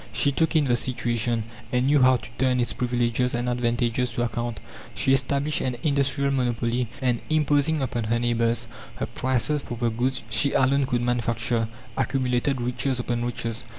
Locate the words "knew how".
1.85-2.17